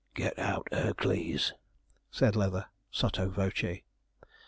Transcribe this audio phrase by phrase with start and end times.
[0.15, 1.53] 'Get out Ercles,'
[2.09, 3.83] said Leather, sotto voce.